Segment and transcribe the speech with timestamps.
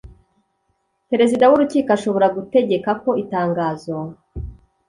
[1.09, 3.95] Perezida w Urukiko ashobora gutegeka ko itangazo